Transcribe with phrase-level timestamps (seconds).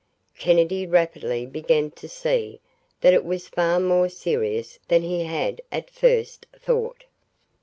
[0.39, 2.59] Kennedy rapidly began to see
[3.01, 7.03] that it was far more serious than he had at first thought.